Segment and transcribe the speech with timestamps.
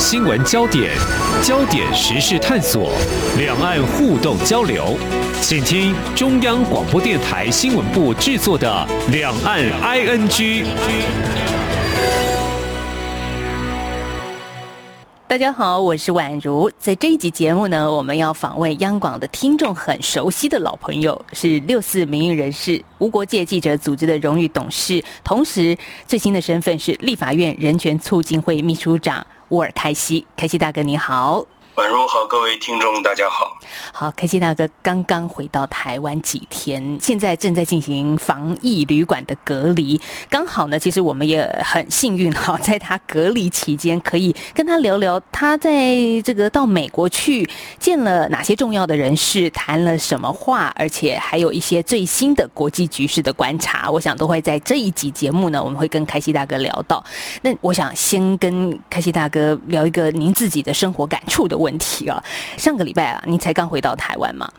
[0.00, 0.90] 新闻焦点，
[1.42, 2.90] 焦点时事探索，
[3.36, 4.96] 两岸互动交流，
[5.42, 8.66] 请听中央广播电台新闻部制作的
[9.12, 10.64] 《两岸 ING》。
[15.28, 16.70] 大家好，我是宛如。
[16.78, 25.76] 在这一集节目呢，我们要访问央广的听众很熟悉的老朋友，是六四民运人士无国界记者组织的荣誉董事，同时
[26.06, 30.26] 最新的身份是立法院人权促进会秘书长沃尔开西。
[30.36, 31.46] 开西大哥你好。
[31.80, 33.56] 宛如好，各位听众，大家好。
[33.90, 39.98] 好，开心大哥刚刚回到台湾几天，现在正在进行防疫旅馆的隔离。
[40.28, 47.48] 刚好呢，其实我们也很幸运哈，在他隔离期间，可以跟他聊聊他在这个到美国去
[47.78, 53.90] 见了哪些重要的人士，谈了什么话，而且还有一些最新的国际局势的观察。
[53.90, 57.02] 我想都会在这一集节目呢，我们会跟开心大哥聊到。
[57.40, 61.69] 那我想先跟开心大哥聊一个您自己的生活感触的问。
[61.70, 62.22] 问题啊，
[62.58, 64.50] 上个礼拜啊，你才刚回到台湾嘛？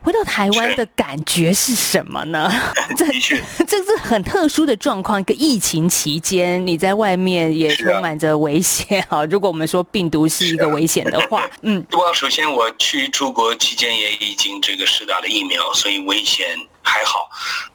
[0.00, 2.50] 回到台湾的感觉是什么呢？
[2.96, 3.06] 这
[3.64, 9.24] 这是很特殊的状况，一个疫情期间，你在外面也充满着危险啊。
[9.30, 16.46] 如果我们说病毒是一个危险的话，嗯，不过首先我去出国期间也已经这个施打了疫苗，所以危险
[16.82, 17.28] 还好。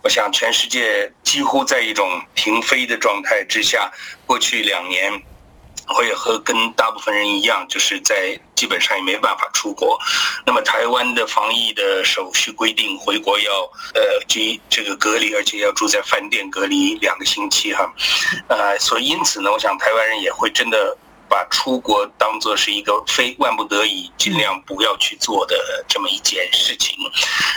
[0.04, 3.92] 我想全世界几乎在一种停飞的状态之下，
[4.26, 5.12] 过去两年。
[5.96, 9.98] 我也和跟大部分人一样，就是在基本上也没办法出国。
[10.46, 13.52] 那么台湾的防疫的手续规定，回国要
[13.94, 17.92] 呃居这个隔离，而且要住在饭店隔离两个星期哈。
[18.48, 20.98] 呃，所以因此呢，我想台湾人也会真的。
[21.30, 26.98] 把出国当作是一个非万不得已尽量不要去做的这么一件事情。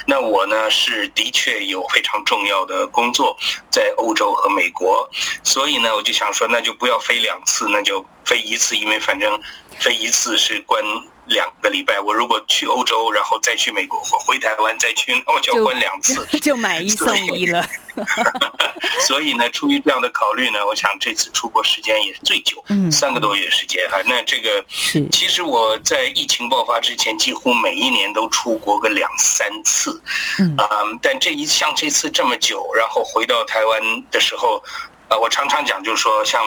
[0.07, 3.37] 那我呢，是的确有非常重要的工作
[3.71, 5.09] 在欧洲和美国，
[5.43, 9.41] 所以呢，我就想说，那就不要飞两次，那就飞一次，因为反正
[9.83, 10.83] 飞一次是关。
[11.27, 17.65] 两个礼拜，我如果去欧洲，然后再去美国，或回台湾再去，那我就要关两次，就， 就买一送一了。
[19.07, 24.03] 所以呢，出于这样的考虑呢，我想这次出国时间也是最久，嗯，三个多月时间啊。
[24.05, 24.65] 那这个，
[25.13, 30.03] 其实我在疫情爆发之前，几乎每一年都出国个两三次，
[30.41, 30.57] 嗯，
[31.01, 33.81] 但这一像这次这么久，然后回到台湾
[34.11, 34.61] 的时候。
[35.19, 36.43] 我常常讲，就是说，像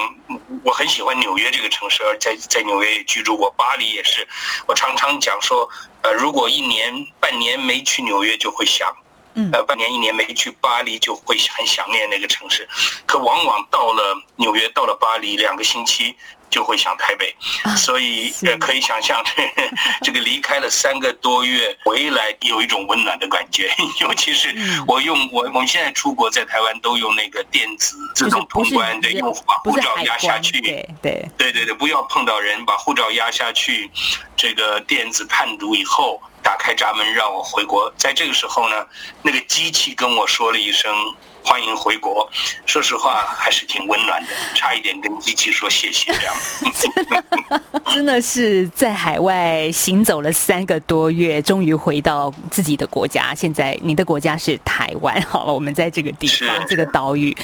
[0.63, 4.27] 我很喜欢纽约这个城市，而在在纽约也居住过，巴黎也是。
[4.67, 5.69] 我常常讲说，
[6.01, 8.87] 呃，如果一年半年没去纽约，就会想，
[9.53, 12.67] 呃，半年一年没去巴黎，就会很想念那个城市。
[13.05, 16.15] 可往往到了纽约，到了巴黎，两个星期。
[16.49, 17.35] 就会想台北，
[17.75, 19.21] 所以呃可以想象，
[20.01, 23.69] 这个离开了三个多月回来，有一种温暖的感觉。
[23.99, 24.55] 尤其是
[24.87, 33.89] 我用我我们现在出国在台湾都用那个电子自动通关，对，用把护照压下去，对对对对对，不要碰到人，把护照压下去，
[34.37, 37.91] 这个电子判读以后，打开闸门让我回国。
[37.97, 38.85] 在这个时候呢，
[39.21, 40.93] 那个机器跟我说了一声。
[41.45, 42.27] 欢迎回国，
[42.65, 47.61] 说实话还是挺温暖的，差一点跟机器说谢谢这样。
[47.93, 53.33] 真的是在海外行走了三个多月，终于回到自己的国家。
[53.35, 57.35] 现在你的国家是台湾，好了，我们在这个地方，这个岛屿。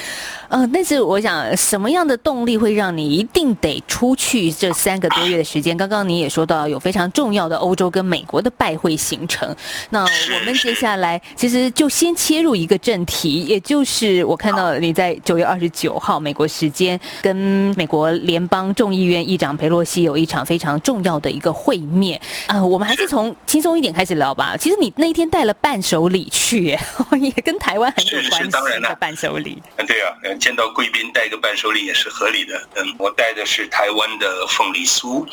[0.48, 5.74] 嗯，但是我想，什么样的动力会让你一定得出去这三个多月的时间？
[5.76, 9.56] 刚刚你也说到有非常重要的欧洲跟美国的拜会行程。
[9.90, 13.91] 那我们接下来其实就先切入一个正题，也就是。
[13.92, 17.36] 是我看到你在九月二十九号美国时间跟
[17.76, 24.56] 美国联邦众议院议长佩洛西有一场非常重要的一个会面啊、呃，我们还是从轻松一点开始聊吧。
[24.56, 26.78] 其实你那一天带了伴手礼去，
[27.20, 29.62] 也跟台湾很有关系的伴手礼。
[29.76, 30.08] 嗯，对啊，
[30.40, 32.56] 见到贵宾带个伴手礼也是合理的。
[32.76, 35.26] 嗯，我带的是台湾的凤梨酥，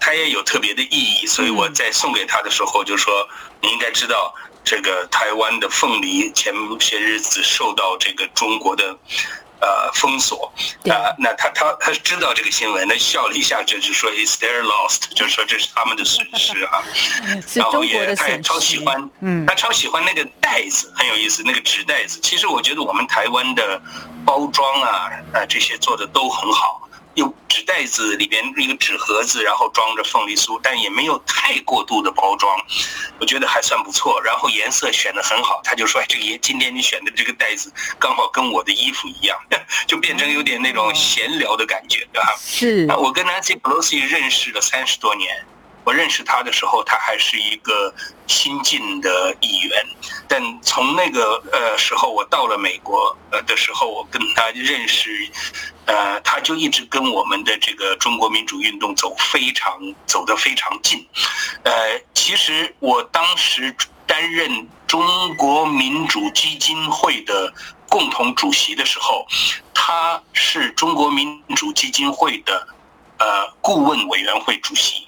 [0.00, 3.12] 它也有特别的意义，所以我在送给他的时候就说，
[3.60, 4.34] 你应该知道。
[4.70, 8.96] 这个台湾的凤梨前些日子受到这个中国的
[9.58, 10.52] 呃封锁
[10.88, 16.84] 啊，那他他他知道这个新闻，他笑了一下，就是说 "It's their lost"，就是说这是他们的损失啊。
[17.54, 22.20] 然后也他也超喜欢，嗯，他超喜欢那个袋子，很有意思，那个纸袋子。
[22.22, 23.82] 其实我觉得我们台湾的
[24.24, 26.88] 包装啊啊这些做的都很好。
[27.20, 32.50] 有纸袋子里边一个纸盒子，然后装着凤梨酥，但也没有太过度的包装，
[33.18, 34.20] 我觉得还算不错。
[34.22, 39.38] 然后颜色选的很好，他就说：“哎，这个今天你选的这个袋子刚好跟我的衣服一样，
[39.86, 42.86] 就变成有点那种闲聊的感觉，对吧？”是。
[42.98, 45.44] 我跟 Nancy Pelosi 认识了三十多年，
[45.84, 47.92] 我认识他的时候，他还是一个
[48.26, 49.86] 新进的议员。
[50.28, 55.10] 但从那个呃时候，我到了美国呃的时候，我跟他认识，
[55.86, 61.06] 呃，他就一直跟我们的这个中国民主运动走非常走得非常近。
[61.64, 61.72] 呃，
[62.14, 63.74] 其实我当时
[64.06, 67.52] 担任中国民主基金会的
[67.88, 69.26] 共同主席的时候，
[69.74, 72.68] 他是中国民主基金会的
[73.18, 75.06] 呃顾问委员会主席。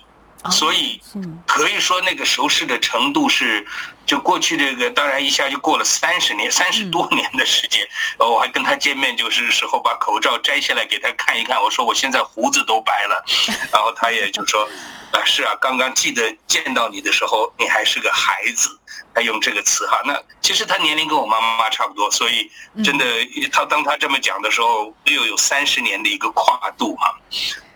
[0.50, 1.00] 所以
[1.46, 3.64] 可以说那个熟识的程度是，
[4.04, 7.86] 就过去这个当然一下就过了三十年，三十多年的时间。
[8.18, 11.62] 我还跟他见面，就是时候把口罩摘下来给他看一看。
[11.62, 13.24] 我说我现在胡子都白了，
[13.72, 14.68] 然后他也就说，
[15.12, 18.68] 啊是啊，刚刚记得见到你的时候，你还是个孩子，
[19.14, 20.00] 他用这个词哈。
[20.04, 22.50] 那其实他年龄跟我妈妈差不多，所以
[22.82, 23.04] 真的
[23.52, 27.14] 他当他这么讲的时候，又有三十年的一个跨度嘛。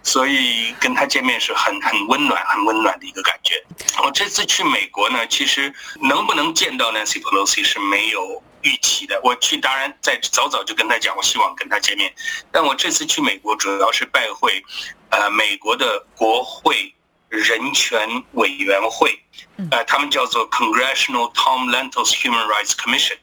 [0.02, 3.60] 所以跟他见面是很很温暖、很温暖的一个感觉。
[4.04, 9.20] 我这次去美国呢，其实能不能见到 Nancy Pelosi 是没有预期的。
[9.24, 12.14] 我去当然在早早就跟他讲，我希望跟他见面。
[12.52, 14.64] 但我这次去美国主要是拜会，
[15.10, 16.94] 呃，美国的国会
[17.28, 19.18] 人权委员会，
[19.70, 23.18] 呃，他们叫做 Congressional Tom Lantos Human Rights Commission，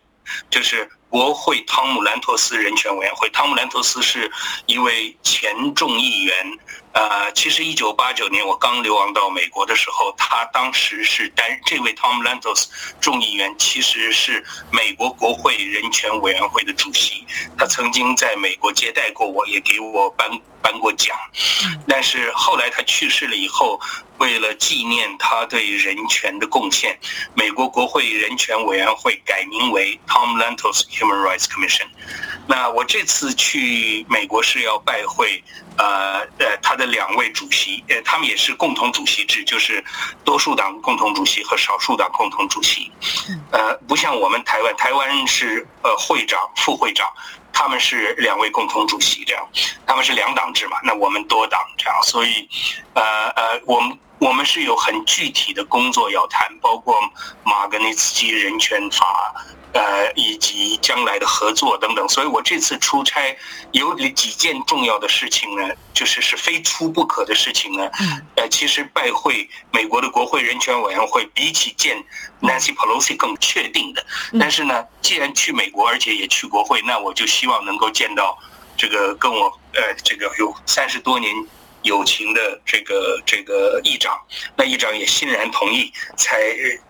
[0.49, 0.89] 就是。
[1.13, 4.31] 国会汤姆兰托斯人权委员会，汤姆兰托斯是
[4.65, 6.59] 一位前众议员。
[6.93, 12.67] 呃，其实一九八九年我刚流亡到美国的时候，他当时是担这位 Tom Lantos
[13.01, 17.25] 众议员，其实是美国国会人权委员会的主席。
[17.57, 20.29] 他曾经在美国接待过我，也给我颁
[20.61, 21.17] 颁过奖。
[21.87, 23.79] 但是后来他去世了以后，
[24.19, 26.99] 为了纪念他对人权的贡献，
[27.33, 31.87] 美国国会人权委员会改名为 Tom Lantos Human Rights Commission。
[32.47, 35.43] 那我这次去美国是要拜会。
[35.75, 39.83] 呃呃，他的两位主席，呃，他们也是共同主席制，就是
[40.23, 42.91] 多数党共同主席和少数党共同主席。
[43.49, 47.09] 呃，不像我们台湾，台湾是呃会长、副会长，
[47.51, 49.43] 他们是两位共同主席这样，
[49.87, 52.47] 他们是两党制嘛，那我们多党这样，所以
[52.93, 56.95] 呃呃，我们我们是有很具体的工作要谈，包括
[57.43, 59.35] 马格尼茨基人权法。
[59.73, 63.35] 呃，以及将来的合作等等，所以我这次出差
[63.71, 67.89] 有几件重要的事情呢，就是是非出不可的事情呢。
[68.35, 71.97] 呃，其实拜会美国的国会人权委员会，比起见
[72.39, 74.05] Nancy Pelosi 更确定的。
[74.39, 78.37] 但是呢，既然去美国，而且也去国会，那我就希望能够见到
[78.77, 81.33] 这个跟我呃这个有三十多年
[81.83, 84.19] 友情的这个这个议长，
[84.57, 86.39] 那议长也欣然同意，才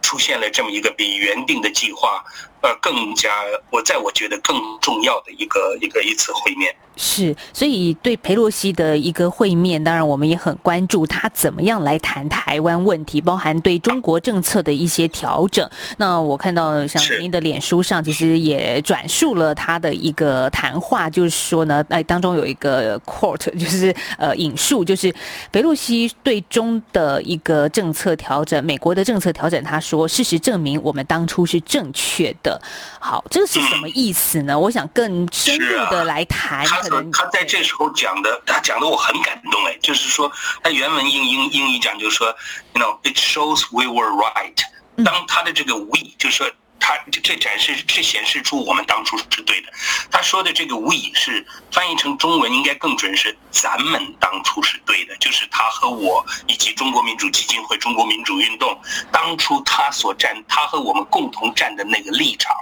[0.02, 2.24] 出现了这么一个比原定的计划。
[2.64, 3.30] 呃，更加
[3.70, 6.74] 我在我觉得更重要的一个一个一次会面。
[6.96, 15.68] 是，所以对裴洛西的一个会面，当然我们也很关注他怎么样来谈台湾问题，包含对中国政策的一些调整。
[15.98, 25.12] 那我看到像您的脸书上，其实也转述了他的一个谈话，就是说呢，哎，当中有一个 quote，就是呃引述，就是
[25.52, 32.53] 裴洛西对中的一个政策调整，美国的政策调整，他说，事实证明我们当初是正确的。
[33.00, 34.58] 好，这个是什么意思呢？
[34.58, 36.66] 我想更深入的来谈。
[37.12, 40.32] 他在这时候讲的，他讲的我很感动哎，就是说
[40.64, 42.28] 他原文英英英语讲就是说
[42.74, 44.58] ，you know it shows we were right。
[45.04, 46.48] 当他的这个 we 就是说
[46.84, 49.72] 他这展示这显示出我们当初是对的。
[50.12, 58.78] 他说的这个无疑是翻译成中文应该更准是咱们当初是对的，就是他和我以及中国民主基金会、中国民主运动
[59.14, 62.54] 当初他所站，他和我们共同站的那个立场，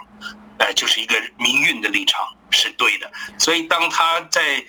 [0.60, 2.22] 呃，就是一个民运的立场。
[2.54, 3.10] 是对的，
[3.40, 4.62] 所以当他在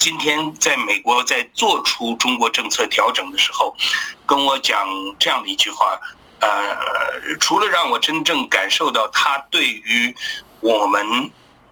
[0.00, 3.76] 今天在美国在做出中国政策调整的时候，
[4.24, 6.00] 跟我讲这样的一句话，
[6.48, 10.14] 呃，除了让我真正感受到他对于
[10.60, 11.30] 我们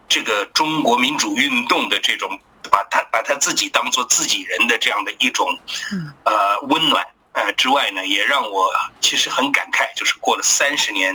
[0.09, 2.39] 这个中国民主运动的这种
[2.71, 5.59] 把他把他自己当做自己人的这样的一种
[6.25, 11.15] 呃温暖呃之外呢，也让我其实很感慨，就是过了三十年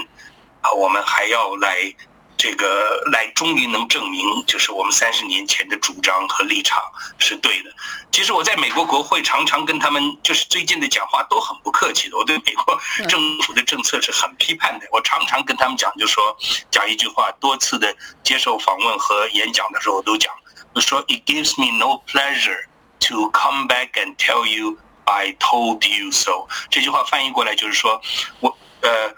[0.61, 1.93] 啊，我们还要来。
[2.39, 6.81] 这个来终于能证明，就是我们三十年前的主张和立场
[7.17, 7.69] 是对的。
[8.13, 12.15] 其实我在美国国会常常跟他们，就是最近的讲话都很不客气的。
[12.15, 12.79] 我对美国
[13.09, 14.87] 政府的政策是很批判的。
[14.89, 16.33] 我常常跟他们讲，就说
[16.71, 17.93] 讲一句话，多次的
[18.23, 20.33] 接受访问和演讲的时候我都讲，
[20.73, 22.63] 我说 It gives me no pleasure
[23.01, 26.47] to come back and tell you I told you so。
[26.69, 28.01] 这句话翻译过来就是说
[28.39, 29.13] 我呃。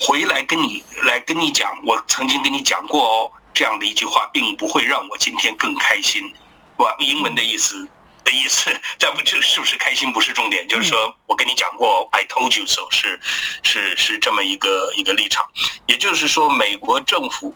[0.00, 6.94] 回来跟你来跟你讲，我曾经跟你讲过哦，这样的一句话，并不会让我今天更开心，是吧？
[6.98, 7.88] 英文的意思
[8.24, 13.18] 的意思，这不这是不是开心不是重点，就是说 我跟你讲过，I told you so，是
[13.62, 15.46] 是是这么一个一个立场。
[15.86, 17.54] 也就是说，美国政府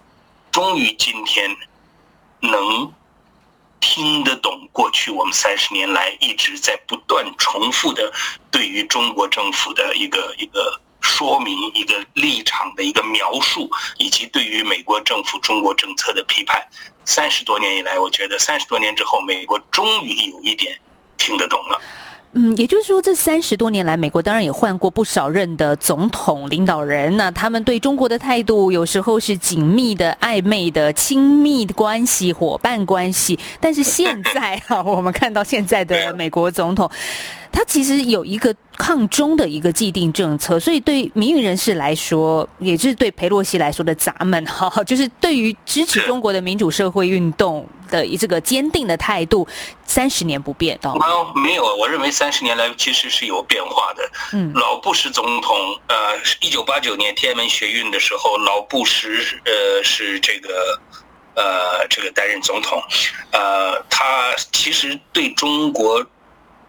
[0.50, 1.54] 终于今天
[2.40, 2.92] 能
[3.80, 8.12] 听得懂过去我们三十年来一直在不断重复的
[8.50, 16.62] 对于中国政府的一个一个说明、一个立场的一个描述，以及对于美国政府中国政策的批判。
[17.04, 20.78] 三十多年以来，我觉得三十多年之后，美国终于有一点
[21.16, 21.80] 听得懂了。
[22.32, 33.36] 嗯，也就是说，这三十多年来，美国当然也换过不少任的总统领导人，那他们对中国的态度有时候是紧密的、暧昧的、亲密的关系、伙伴关系。
[33.60, 36.88] 但是现在哈，我们看到现在的美国总统。
[37.52, 49.46] 他其实有一个抗中的一个既定政策，所以对民运人士来说，也就是对裴洛西来说的咱们哈， 就是对于支持中国的民主社会运动的这个坚定的态度，
[49.84, 50.78] 三十年不变。
[50.82, 54.10] 没有，没有，我认为三十年来其实是有变化的。
[54.32, 55.56] 嗯，老布什总统，
[55.88, 59.08] 呃，一九八九年天安门学运的时候，老布什
[59.44, 60.80] 呃是这个
[61.34, 62.80] 呃这个担任总统，
[63.32, 66.04] 呃，他其实对中国。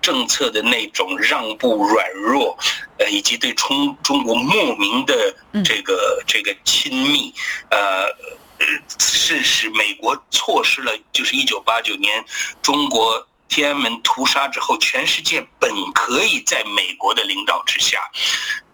[0.02, 2.58] 政策的那种让步软弱，
[2.98, 7.34] 呃，以及对中中国莫名的这个这个亲密，
[7.70, 8.08] 呃，
[9.00, 12.26] 是使美国错失了，就是一九八九年
[12.62, 18.00] 中国天安门屠杀之后，全世界本可以在美国的领导之下，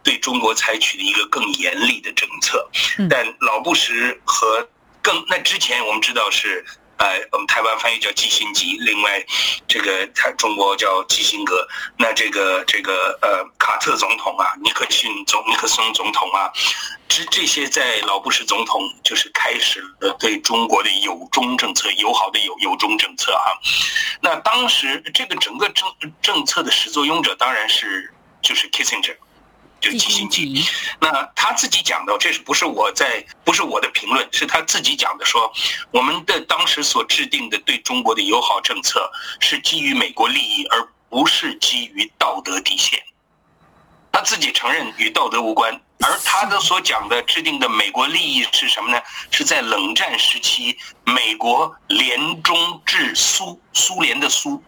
[0.02, 2.70] 对中国采取的一个更严厉的政策，
[3.10, 4.68] 但老布什和
[5.02, 6.66] 更那之前我们知道是。
[6.98, 9.24] 呃，我们台湾翻译叫基辛格，另外
[9.68, 11.68] 这个台中国叫基辛格。
[11.98, 16.52] 那这个这个呃，卡特总统啊，尼克逊总尼克松总统啊，
[17.08, 23.54] 这这些在老布什总统就是开始了对中国的友中政策，友好的友友中政策、啊。
[24.22, 25.90] 那当时这个整个政
[26.22, 29.16] 政策的始作俑者当然是就是 Kissinger。
[29.80, 30.36] 就基辛格，
[31.00, 35.52] 那他自己讲的，这是不是我在，不是我的评论，是他自己讲的，说
[35.92, 43.02] 我们的当时所制定的对中国的友好政策是基于美国利益，而不是基于道德底线。
[44.12, 49.00] 他自己承认与道德无关，而他的所讲的制定的美国利益是什么呢？
[49.30, 54.64] 是在冷战时期，美国联中制苏，苏联的苏。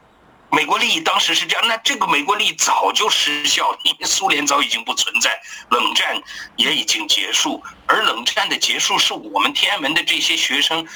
[0.51, 5.39] 美国利益当时是这样，那这个美国利益早就失效，因为苏联早已经不存在，
[5.69, 6.19] 冷战
[6.55, 10.87] 也已经结束，而冷战的结束是我们天安门的这些学生，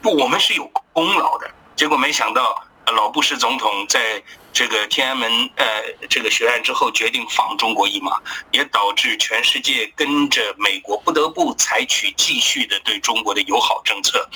[0.00, 1.50] 不，我们是有功劳的。
[1.76, 4.22] 结果没想到，老布什总统在
[4.54, 5.66] 这个天安门呃
[6.08, 8.12] 这个学案之后决定放中国一马，
[8.52, 14.28] 也导致全世界跟着美国不得不采取继续的对中国的友好政策。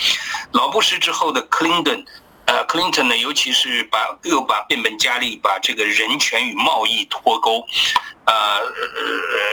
[0.53, 2.05] 老布什之后的克林顿。
[2.47, 7.65] 呃，克林顿呢，尤其是把又把变本加厉，把这个人权与贸易脱钩，
[8.27, 8.33] 呃，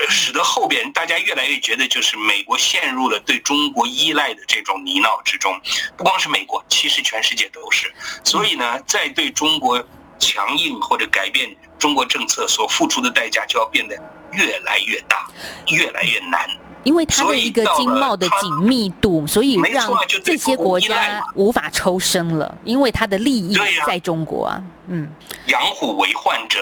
[0.10, 5.60] 使得后边大家越来越觉得，就是美国陷入了对中国依赖的这种泥淖之中。
[5.96, 7.94] 不光是美国，其实全世界都是。
[8.24, 9.82] 所以呢，在对中国
[10.18, 13.96] 强硬或者改变中国政策所付出的代价，就要变得
[14.32, 15.28] 越来越大，
[15.68, 16.50] 越来越难。
[16.84, 19.92] 因为它的一个经贸的紧密度，所以让
[20.24, 22.58] 这些国家无法抽身了。
[22.64, 25.10] 因为它的利益在中国啊，嗯，
[25.48, 26.58] 养虎为患者，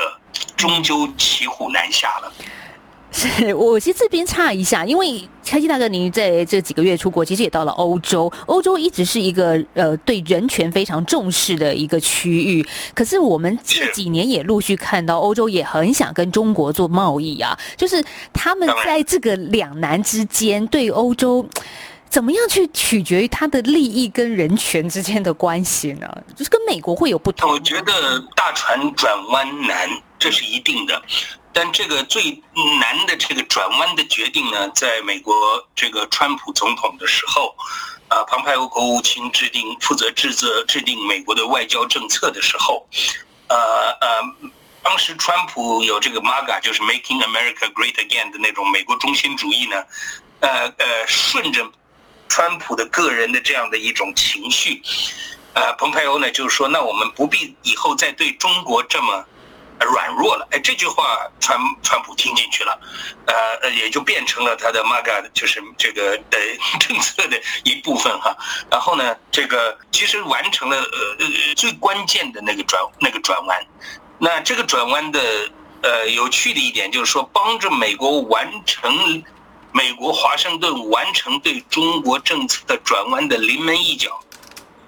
[0.55, 2.31] 终究骑虎难下了。
[3.17, 8.31] 是，我其实这边插一下，因为开心大哥，您在这几个月出国，其实也到了欧洲。
[8.45, 21.43] 欧洲一直是一个呃对人权非常重视的一个区域，可是我们这几年也陆续看到欧洲也很想跟中国做贸易啊， 就是他们在这个两难之间，对欧洲
[22.07, 26.07] 怎么样去取决于他的利益跟人权之间的关系呢？
[26.37, 27.49] 就是跟美国会有不同。
[27.49, 31.01] 我觉得大船转弯难，这是一定的。
[31.53, 32.39] 但这个最
[32.79, 37.55] 难的这个转弯的决定呢，在美国这个川普总统的时候，
[38.09, 42.87] 啊，蓬佩奥国务卿制定负责制作制定美国的外交政策的时候，
[43.47, 43.57] 呃
[43.99, 44.21] 呃，
[44.83, 49.83] 当时川普有这个 MAGA，就是 Making America Great Again 的那种美国中心主义呢，
[50.41, 51.67] 呃呃，顺着
[52.29, 54.83] 川普的个人的这样的一种情绪，
[55.53, 59.25] 呃，蓬佩奥呢就是说，那我们不必以后再对中国这么。
[59.85, 62.79] 软弱了，哎，这句话川川普听进去了，
[63.25, 66.39] 呃，也就变成了他的 MAGA，就是这个呃
[66.79, 68.35] 政策的一部分哈。
[68.71, 73.65] 然后呢，这个其实完成了呃呃最关键的那个转那个转弯。
[74.19, 75.21] 那这个转弯的
[75.83, 79.23] 呃有趣的一点就是说，帮着美国完成
[79.71, 84.19] 美国华盛顿完成对中国政策的转弯的临门一脚，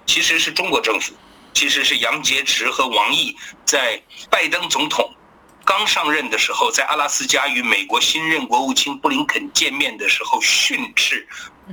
[0.04, 1.14] 其实是中国政府。
[1.52, 5.14] 其实是杨洁篪和王毅在拜登总统
[5.64, 11.28] 刚上任的时候，在阿拉斯加与美国新任国务卿布林肯见面的时候训斥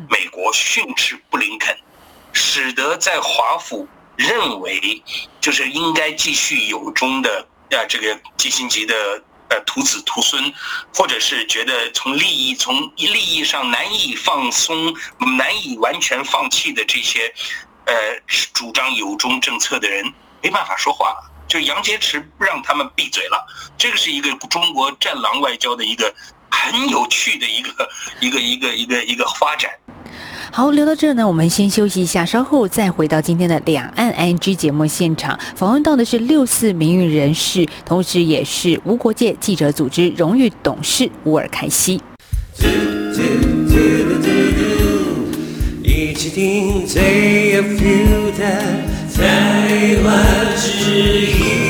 [0.09, 1.75] 美国，训斥布林肯，
[2.33, 5.01] 使得在华府认为
[5.39, 10.53] 就是应该继续有中的啊这个基辛格的呃徒子徒孙，
[10.93, 14.93] 或者是觉得从利益从利益上难以放松、
[15.37, 17.33] 难以完全放弃的这些。
[17.87, 17.93] 呃，
[18.53, 20.05] 主张有中政策的人
[20.43, 23.47] 没办法说话了，就杨洁篪让他们闭嘴了。
[23.77, 26.13] 这个是一个中国战狼外交的一个
[26.51, 27.89] 很有趣的一个
[28.19, 29.71] 一个一个一个一个发展。
[30.51, 42.01] 好，聊到这呢，我们先休息一下，稍后再回到今天的两岸 ING 节目现场，访问到的是六四名誉人士，同时也是无国界记者组织荣誉董事乌尔凯西。
[45.99, 48.45] 一起听最有 feel 的
[49.15, 51.66] 台湾之音。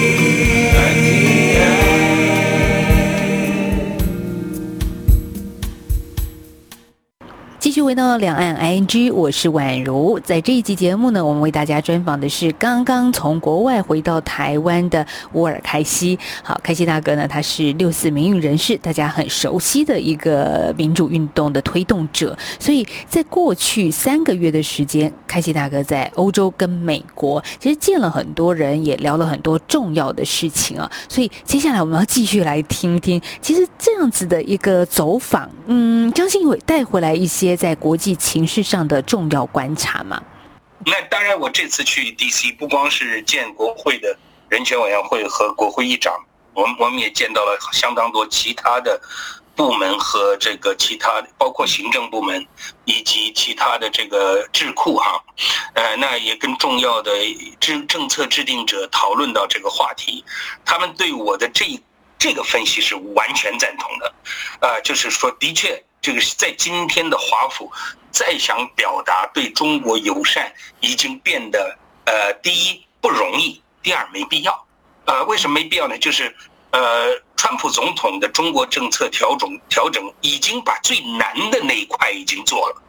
[7.78, 10.20] 续回到两岸 ING，我是宛如。
[10.22, 16.18] 在这一集节目呢，我们为大家专访的是刚刚从国外回到台湾的沃尔开西。
[16.42, 22.36] 好，开西大哥呢，他是六四民运人士，大家很熟悉的一个民主运动的推动者。
[22.60, 30.92] 所以在过去三个月的时间，开西大哥在欧洲跟美国，其实见了很多人，也聊了很多重要的事情啊。
[31.08, 37.56] 所以接下来我们要继续来听听，其实这样子的一个走访，嗯，相信会带回来一些。
[37.67, 40.24] 在在国际情势上的重要观察吗？
[40.86, 46.18] 那当然，我这次去 DC 不光是见国会的人权委员会和国会议长，
[46.54, 48.98] 我们我们也见到了相当多其他的
[49.54, 52.48] 部门和这个其他包括行政部门
[52.86, 55.22] 以及其他的这个智库哈，
[55.74, 57.12] 呃，那也跟重要的
[57.60, 60.24] 政政策制定者讨论到这个话题，
[60.64, 61.66] 他们对我的这
[62.18, 64.14] 这个分析是完全赞同的，
[64.62, 65.84] 呃，就是说的确。
[66.08, 67.70] 这个是在今天的华府，
[68.12, 70.50] 再想表达对中国友善，
[70.80, 74.66] 已经变得呃，第一不容易，第二没必要。
[75.04, 75.98] 呃，为什么没必要呢？
[75.98, 76.34] 就是
[76.72, 82.82] 呃，川普总统的中国政策调整调整已经把最难的那一块已经做了，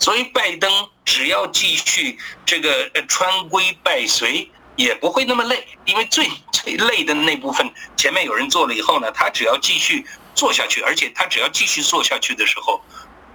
[0.00, 0.68] 所以拜登
[1.04, 10.04] 只要继续这个呃川规败随，也不会那么累，因为最最累的那部分前面有人做了以后呢，他只要继续。
[10.36, 12.80] 做下去，而且他只要继续做下去的时候，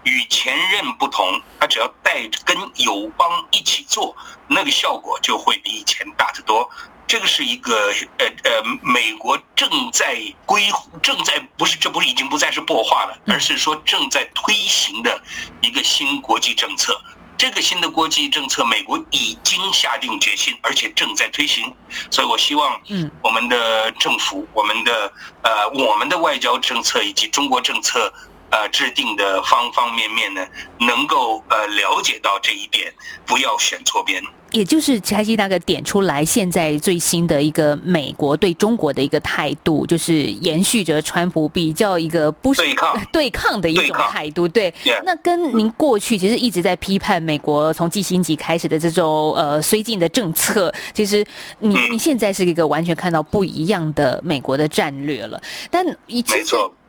[0.03, 4.15] 与前任不同，他只要带着跟友邦一起做，
[4.47, 6.69] 那个效果就会比以前大得多。
[7.07, 10.63] 这个是一个呃呃，美国正在规
[11.03, 15.21] 正在不是这不是已经不再是擘画了，而是说正在推行的
[15.61, 17.01] 一个新国际政策。
[17.41, 21.75] 这个新的国际政策，美国已经下定决心，而且正在推行。
[22.11, 28.13] 所以我希望，嗯，我们的政府、我们的呃、我们的外交政策以及中国政策
[28.51, 30.47] 呃制定的方方面面呢，
[30.81, 32.93] 能够呃了解到这一点，
[33.25, 34.23] 不要选错边。
[34.51, 44.47] 也就是柴西大哥点出来，现在最新的一个美国对中国的一个态度，就是延续着川普比较一个不是对抗 对抗的一种态度。
[44.47, 44.73] 对，
[45.05, 51.25] 那跟您过去其实一直在批判美国从基辛级开始的这种呃绥靖的政策，其实
[51.59, 55.41] 你你现在是一个完全看到不一样的美国的战略了。
[55.69, 56.41] 但以前。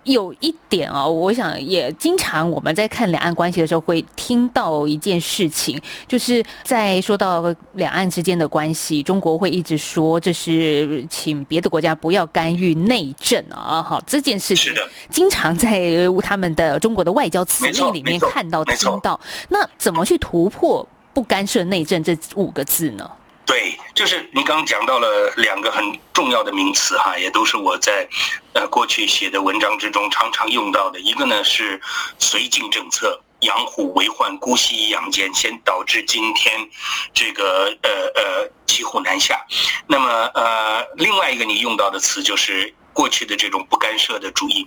[0.04, 7.42] 有一点哦，我想也经常我们在看两岸关系的时候会听到一件事情，就是在说到
[7.74, 14.72] 两岸之间的关系，中国会一直说这是请别的国家不要干预内政啊，好，这件事情
[15.08, 23.08] 经常在他们的中国的外交辞令里面看到听到，那怎么去突破不干涉内政这五个字呢？
[23.44, 28.08] 对，就是你刚刚讲到了两个很重要的名词哈，也都是我在
[28.54, 31.00] 呃过去写的文章之中常常用到的。
[31.00, 31.80] 一个呢是
[32.18, 36.68] 绥靖政策，养虎为患，姑息养奸，先导致今天
[37.12, 39.44] 这个呃呃骑虎难下。
[39.86, 44.64] 那么呃另外一个你用到的词就是过去的这种不干涉的主义。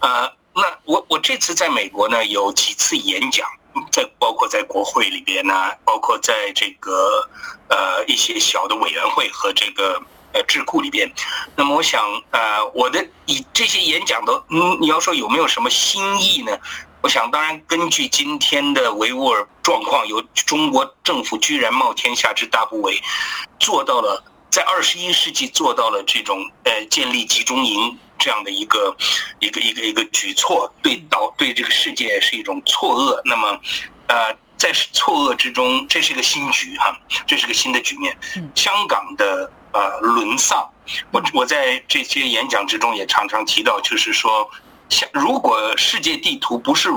[0.00, 3.48] 呃，那我我这次在美国呢有几次演讲。
[3.90, 7.28] 在包括在国会里边呢，包括在这个
[7.68, 10.00] 呃一些小的委员会和这个
[10.32, 11.10] 呃智库里边，
[11.56, 16.58] 那么我想呃我的以这些演讲的，嗯，你要说有没有什么新意呢？
[17.00, 23.00] 我想当然根据今天的维吾尔状况，由中国政府居然冒天下之大不韪，
[23.60, 27.96] 做到了在二十一世纪做到了这种呃建立集中营。
[28.18, 28.96] 这样的一个
[29.38, 33.20] 一个一个一个举措，对导对这个世界是一种错愕。
[33.24, 33.60] 那么，
[34.08, 38.16] 呃，在错愕之中，这是一个新局哈，这是个新的局面。
[38.54, 40.68] 香港的呃沦丧，
[41.12, 44.50] 我我在这些演讲之中也常常提到，就是说，
[44.88, 46.90] 像如果世界地图不是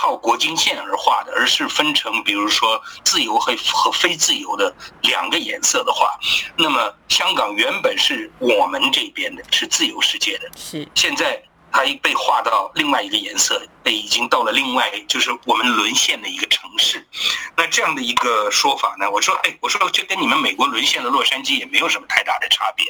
[0.00, 6.16] 靠国境线而画的，而是分成比如说自由和和非自由的两个颜色的话，
[6.56, 11.42] 那么香港原本是我们这边的，是自由世界的，是现在。
[11.70, 17.06] 它被划到另外一个颜色，被已经到了另外就是我们沦陷的一个城市。
[17.54, 19.08] 那这样的一个说法呢？
[19.10, 22.86] 我说，哎，我说就跟你们美国沦陷的洛杉矶也没有什么太大的差别。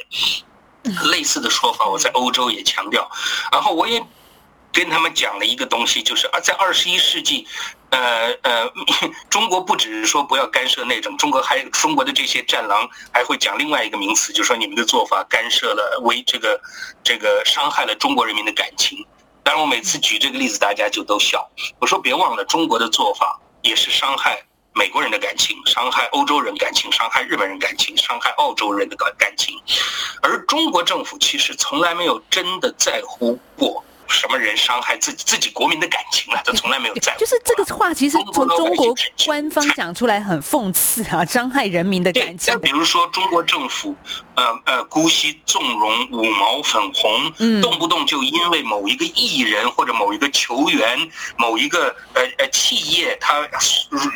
[1.11, 3.07] 类似的说法，我在欧洲也强调。
[3.51, 4.01] 然后我也。
[4.71, 7.47] 跟他们讲了一个东西，就是啊，在二十一世纪，
[7.89, 8.71] 呃呃，
[9.29, 16.61] 中国不只是说不要干涉内政，中国还中国的这些战狼还会讲另外一个名词，就是说你们的做法干涉了，为这个
[17.03, 19.05] 这个伤害了中国人民的感情。
[19.43, 21.49] 当然，我每次举这个例子，大家就都笑。
[21.79, 24.39] 我说别忘了，中国的做法也是伤害
[24.75, 29.59] 美国人的感情，伤害欧洲人感情，伤害日本人感情，伤害澳洲人的感感情。
[30.21, 33.83] 而中国政府其实从来没有真的在乎过。
[34.09, 36.41] 什么人伤害自己自己国民的感情了？
[36.45, 37.19] 他从来没有在乎。
[37.19, 38.93] 就是这个话，其实从中国
[39.25, 42.53] 官方讲出来很讽刺啊，伤害人民的感情。
[42.53, 43.95] 那比如说中国政府，
[44.35, 53.47] 呃呃，姑息纵容五毛粉红，嗯，动不动就因为某一个艺人或者某一个球员、某一个呃呃企业，他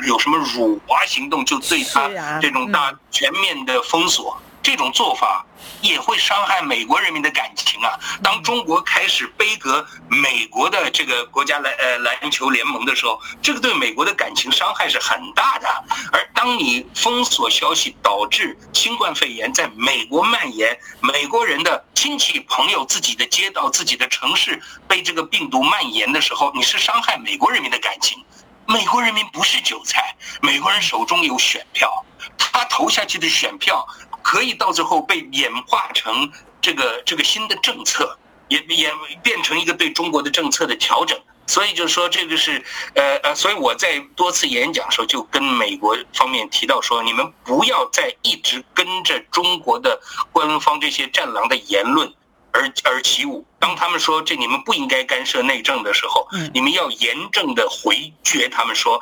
[0.08, 2.10] 有什么辱华行动，就对他
[2.41, 4.36] 这种大全面的封锁。
[4.63, 5.45] 这种做法
[5.82, 7.99] 也会伤害美国人民的感情啊！
[8.23, 15.67] 当中国开始杯葛美国的这个国家篮呃篮球联盟的时候，这个对美国的感情伤害是很大的。
[16.13, 28.23] 而当你封锁消息，导致新冠肺炎在美国蔓延，美国人的亲戚朋友、自己的街道、自己的城市被这个病毒蔓延的时候，你是伤害美国人民的感情。
[28.65, 32.06] 美国人民不是韭菜，美国人手中有选票，
[32.38, 33.86] 他投下去的选票。
[34.23, 36.31] 可以到最后被演化成
[36.62, 41.19] 这个这个新的政策，也也变成一个对中国的政策的调整。
[41.45, 42.63] 所以就是说，这个是
[42.95, 49.99] 呃呃，所以我在多次演讲的时候就跟美国方面提到说，你们不要再一直跟着中国的
[50.31, 52.12] 官方这些战狼的言论
[52.53, 53.45] 而而起舞。
[53.59, 59.01] 当他们说这你们不应该干涉内政的时候，你们要严正的回绝他们说，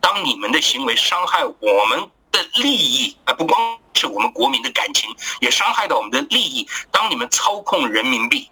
[0.00, 5.08] 当你们的行为伤害我们的利益啊，不光是我们国民的感情，
[5.40, 6.66] 也伤害到我们的利益。
[6.90, 8.50] 当你们操控人民币，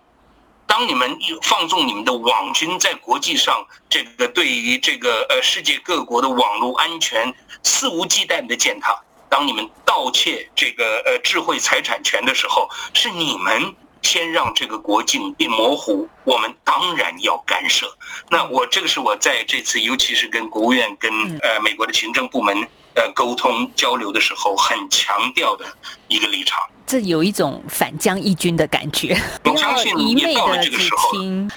[0.64, 7.34] 当你们放纵你们的网军在国际上这个对于这个呃世界各国的网络安全
[7.64, 8.96] 肆无忌惮的践踏，
[9.28, 17.92] 当你们盗窃这个呃智慧财产权的时候，是你们先让这个国境变模糊，我们当然要干涉。
[18.28, 22.68] 那我这个是我在这次，尤其是跟国务院、跟呃美国的行政部门。
[23.00, 25.64] 呃，沟通交流的时候很强调的
[26.08, 29.18] 一个立场，这有一种反将一军的感觉。
[29.44, 31.08] 我相信 也到了这个时候，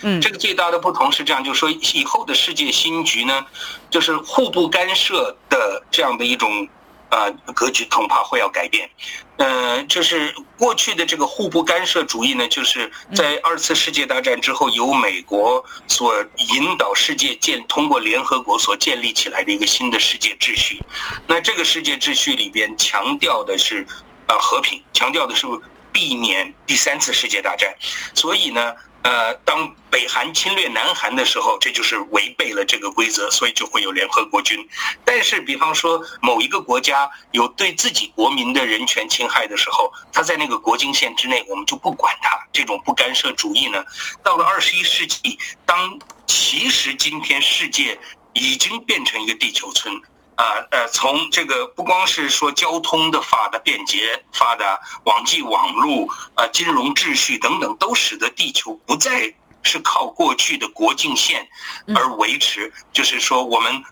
[0.03, 3.45] 嗯，这个最大的不同是这样，就是说以后的世界新局呢，
[3.89, 6.65] 就是互不干涉的这样的一种。
[7.13, 8.89] 啊，格局恐怕会要改变，
[9.38, 16.15] 呃，就是过去的这个互不干涉主义呢，就是在二次世界大战之后，由美国所
[16.56, 20.82] 引导世界建通过联合国所建立起来的一个新的世界秩序。
[21.28, 23.86] 那这个世界秩序里边强调的是
[24.26, 25.45] 啊和平，强调的是
[25.91, 27.71] 避免第三次世界大战，
[28.15, 28.73] 所以呢。
[29.04, 34.66] 呃，当北韩侵略南韩的时候，这就是违背了这个规则，所以就会有联合国军。
[35.04, 42.39] 但是，比方说某一个国家有对自己国民的人权侵害的时候，他在那个国境线之内，我们就不管他。
[42.54, 43.84] 这种不干涉主义呢，
[44.24, 48.00] 到了二十一世纪，当其实今天世界
[48.32, 50.02] 已经变成一个地球村。
[50.36, 61.48] 啊呃，从这个不光是说交通的发达便捷发达，网际网络啊，金融秩序等等，都使得地球不再是靠过去的国境线
[61.96, 62.74] 而维持。
[62.91, 63.84] 就是说，我们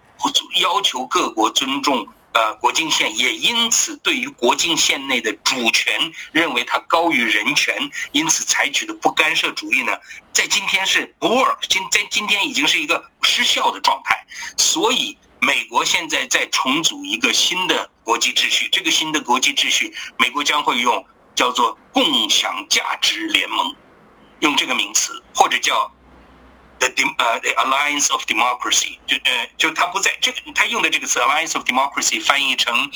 [0.59, 7.77] 要求各国尊重呃国境线，也因此对于国境线内的主权认为它高于人权，
[8.13, 9.93] 因此采取的不干涉主义呢，
[10.33, 14.25] 在今天是不 work，今在今天已经是一个失效的状态，
[14.57, 15.15] 所以。
[15.43, 23.75] 美国现在在重组一个新的国际秩序，这个新的国际秩序，美国将会用叫做“共享价值联盟”，
[24.41, 25.91] 用这个名词，或者叫
[26.77, 32.91] “the 呃 the Alliance of Democracy”，就呃就他不在这个他用的这个词 “Alliance of Democracy” 翻译成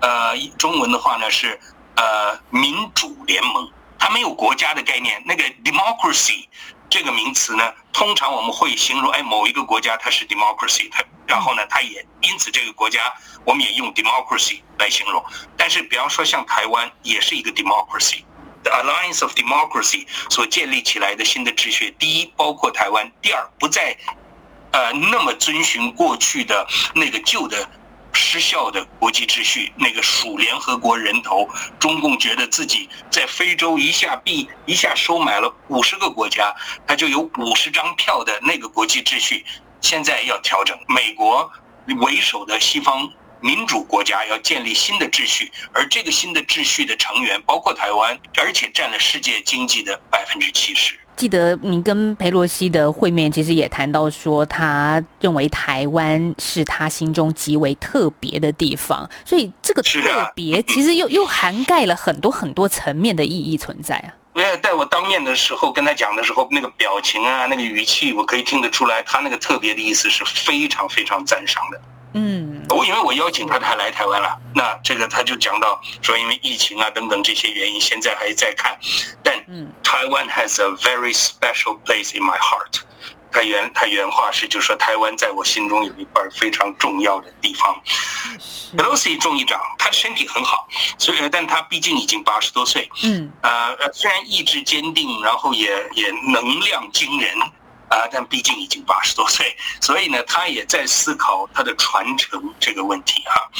[0.00, 1.58] 呃中文的话呢是
[1.96, 6.46] 呃民主联盟，它没有国家的概念，那个 democracy。
[6.90, 13.12] 这个名词呢，通常我们会形容哎某一个国家它是 democracy，它然后呢，它也因此这个国家
[13.44, 15.22] 我们也用 democracy 来形容。
[15.56, 23.96] 但是比方说像台湾也是一个 democracy，the alliance of democracy 所建立起来的新的秩序，第一包括台湾，第二不再
[24.72, 27.68] 呃那么遵循过去的那个旧的。
[28.18, 36.52] 失效的国际秩序，那个数联合国人头，中共觉得自己在非洲一下币一下收买了五十个国家，
[36.84, 39.46] 他就有五十张票的那个国际秩序，
[39.80, 40.76] 现在要调整。
[40.88, 41.50] 美国
[42.00, 43.08] 为首的西方
[43.40, 50.98] 民主国家要建立新的秩序，而这个新的秩序的成员包括台湾，而且占了世界经济的百分之七十。
[51.18, 60.00] 记得您跟裴洛西的会面，其实也谈到说，他认为台湾是他心中极为特别的地方，所以这个特
[60.36, 64.14] 别其实又 又涵盖了很多很多层面的意义存在啊。
[64.34, 71.80] 因为在我当面的时候跟他讲的时候，那个表情啊，那个语气，我可以听得出来，他那个特别的意思是非常非常赞赏的。
[72.14, 74.38] 嗯，我因为我邀请他，他来台湾了。
[74.54, 78.78] 那这个他就讲到说，因为疫情啊等等这些原因，现在还在看。
[79.22, 79.34] 但
[79.82, 82.80] 台湾 has a very special place in my heart。
[83.30, 87.78] 他原他原话是就说，台湾在我心中有一块非常重要的地方。
[88.74, 90.66] Pelosi 众议长，他身体很好，
[90.96, 92.88] 所以但他毕竟已经八十多岁。
[93.04, 97.36] 嗯，呃，虽然意志坚定，然后也也能量惊人。
[97.88, 103.50] 啊，但毕竟已经八十多岁，所以呢，他也在思考他的传承这个问题哈。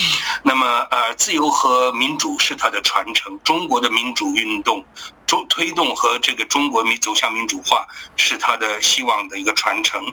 [0.43, 4.85] 那么，呃，自由和民主是他的传承，中国的民主运动，
[5.27, 7.87] 中推动和这个中国民走向民主化
[8.17, 10.05] 是他的希望的一个传承。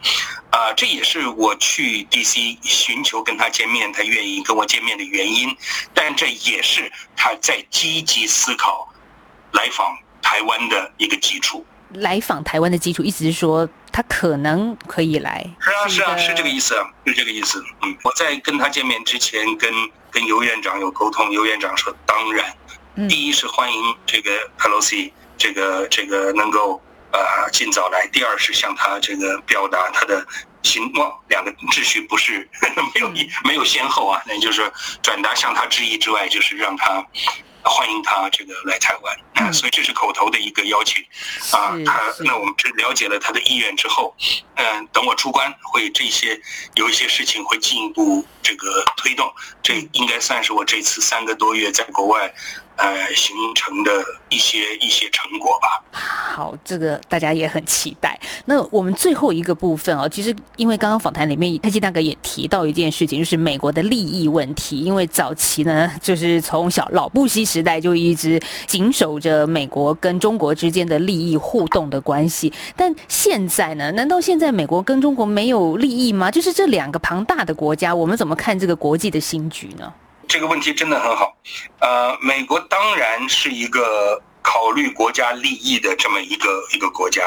[0.49, 5.55] 啊，这也是我去 DC 寻求跟他见面，他愿意跟我见面的原因。
[5.93, 8.87] 但这也是他在积极思考
[9.51, 11.65] 来访台湾的一个基础。
[11.93, 15.45] 来访台湾的基础，意思是说他可能可以来。
[15.59, 17.63] 是啊，是啊，是这个意思啊，是这个意思。
[17.83, 19.71] 嗯，我在跟他见面之前，跟
[20.11, 22.55] 跟尤院长有沟通，尤院长说，当然，
[23.07, 30.25] 第一是欢迎这个 Pelosi 这个这个能够呃尽早来，第二是向他这个表达他的
[30.63, 32.49] 行望，两个秩序不是
[32.93, 34.69] 没有一没有先后啊，那就是
[35.01, 37.05] 转达向他致意之外，就是让他。
[37.67, 41.03] 欢迎他这个来台湾，啊，所以这是口头的一个邀请，
[41.51, 44.15] 啊，他那我们了解了他的意愿之后，
[44.55, 46.39] 嗯，等我出关会这些
[46.75, 52.33] 有一些事情会进一步这个推动，这应该算是我这次三个多月在国外。
[52.77, 55.81] 呃，形成的一些一些成果吧。
[55.93, 58.19] 好，这个大家也很期待。
[58.43, 64.81] 那我们最后一个部分哦，其实因为刚刚访谈里面，太基大哥也提到一件事情，就是美国的利益问题。
[64.81, 72.53] 因为早期呢，就是从小老布希时代就一直谨守着美国跟中国之间的利益互动的关系。
[72.75, 76.29] 但现在呢，难道现在美国跟中国没有利益吗？
[76.29, 79.91] 就是这两个庞大的国家，我们怎么看这个国际的新局呢？
[80.27, 81.35] 这个问题真的很好，
[81.79, 87.21] 呃，美国当然是一个考虑国家利益的这么一个一个国家，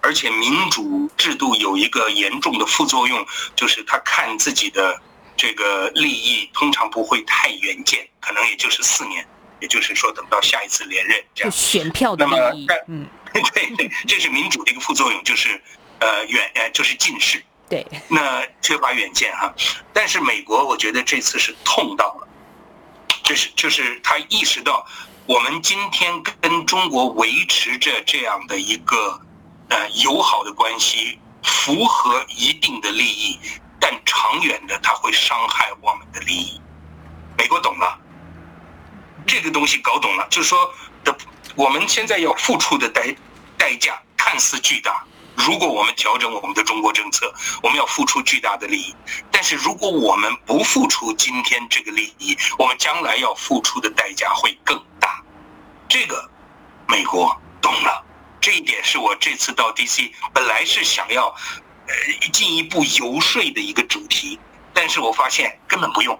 [0.00, 3.26] 而且民主制度有一个严重的副作用，
[3.56, 4.94] 就是他看自己的
[5.36, 9.26] 这个利益通常不会太远见，可能也就是四年，
[9.60, 11.50] 也就是说等到下一次连任这样。
[11.52, 15.60] 选票的利益，嗯， 对对，这是民主的一个副作用，就是
[16.00, 19.54] 呃远呃就是近视，对， 那缺乏远见哈。
[19.92, 22.28] 但是美国我觉得这次是痛到了。
[23.22, 24.84] 就是就是他意识到，
[25.24, 29.18] 我们今天跟中国维持着这样的一个
[29.70, 33.40] 呃友好的关系，符合一定的利益，
[33.80, 36.60] 但长远的它会伤害我们的利益。
[37.38, 37.98] 美国懂了，
[39.26, 41.16] 这个东西搞懂了，就是说的
[41.56, 43.14] 我们现在要付出的代
[43.56, 45.04] 代价看似巨大。
[45.36, 47.32] 如果我们调整我们的中国政策，
[47.62, 48.94] 我们要付出巨大的利益。
[49.32, 55.22] 但是如果我们不付出今天这个利益，我们将来要付出的代价会更大。
[55.88, 56.30] 这个
[56.86, 58.04] 美国懂了，
[58.40, 61.26] 这一点是我这次到 DC 本来是想要
[61.88, 64.38] 呃进一步游说的一个主题，
[64.72, 66.16] 但是我发现根本不用。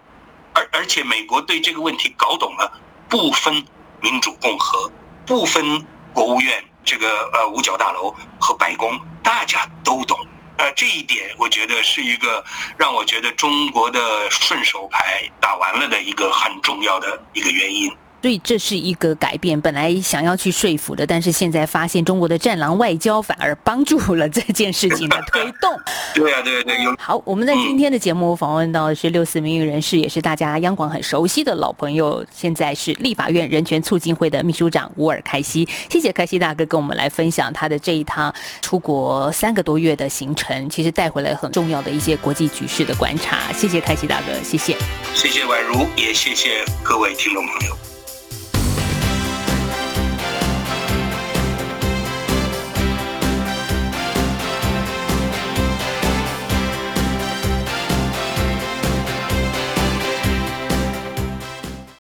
[0.55, 2.81] 而而且美国对这个问题搞懂了，
[3.15, 3.65] 不分
[4.01, 4.91] 民主共和，
[5.25, 6.65] 不分国务院。
[6.85, 10.19] 这个呃五角大楼和白宫，大家都懂，
[10.59, 12.45] 呃，这一点我觉得是一个
[12.77, 17.89] 让我觉得中国的顺手牌打完了的一个很重要的一个原因。
[18.25, 19.61] 所以这是一个改变。
[19.61, 25.79] 本来想要去说服的，但是现在发现中国的战狼外交反而帮助了这件事情的 推动。
[26.15, 26.97] 对啊，对对对。
[26.99, 35.69] 好，我们在今天的节目访问到的是六四名誉人士，也是大家央广很熟悉的老朋友，现在是立法院人权促进会的秘书长乌尔开西。
[35.91, 43.53] 谢谢开西大哥跟我们来分享他的这一趟出国三个多月的行程，其实带回来很重要的一些国际局势的观察。
[43.53, 44.75] 谢谢开西大哥，谢谢。
[45.15, 47.94] 谢谢宛如，也谢谢各位听众朋友。